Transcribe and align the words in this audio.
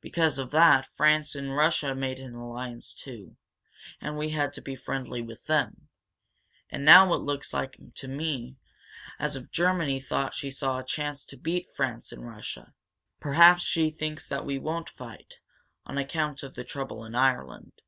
Because 0.00 0.38
of 0.38 0.52
that 0.52 0.88
France 0.96 1.34
and 1.34 1.54
Russia 1.54 1.94
made 1.94 2.18
an 2.18 2.32
alliance, 2.34 2.94
too, 2.94 3.36
and 4.00 4.16
we 4.16 4.30
had 4.30 4.54
to 4.54 4.62
be 4.62 4.74
friendly 4.74 5.20
with 5.20 5.44
them. 5.44 5.90
And 6.70 6.82
now 6.82 7.12
it 7.12 7.18
looks 7.18 7.52
to 7.52 8.08
me 8.08 8.56
as 9.18 9.36
if 9.36 9.50
Germany 9.50 10.00
thought 10.00 10.34
she 10.34 10.50
saw 10.50 10.78
a 10.78 10.82
chance 10.82 11.26
to 11.26 11.36
beat 11.36 11.66
France 11.76 12.10
and 12.10 12.26
Russia. 12.26 12.72
Perhaps 13.20 13.64
she 13.64 13.90
thinks 13.90 14.26
that 14.26 14.46
we 14.46 14.56
won't 14.58 14.88
fight, 14.88 15.40
on 15.84 15.98
account 15.98 16.42
of 16.42 16.54
the 16.54 16.64
trouble 16.64 17.04
in 17.04 17.14
Ireland. 17.14 17.82